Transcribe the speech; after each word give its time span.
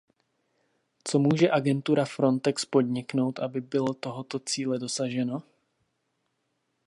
Co 1.03 1.19
může 1.19 1.51
agentura 1.51 2.05
Frontex 2.05 2.65
podniknout, 2.65 3.39
aby 3.39 3.61
bylo 3.61 3.93
tohoto 3.93 4.39
cíle 4.39 4.79
dosaženo? 4.79 5.43